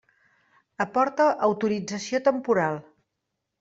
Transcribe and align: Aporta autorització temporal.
Aporta 0.85 1.29
autorització 1.51 2.25
temporal. 2.33 2.85